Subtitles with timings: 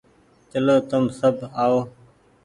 [0.51, 1.79] چلو تم سب آئو۔